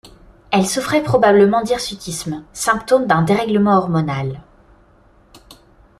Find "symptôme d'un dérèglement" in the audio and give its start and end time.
2.53-3.77